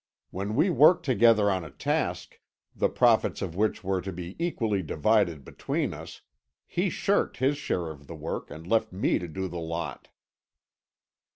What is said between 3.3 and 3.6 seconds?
of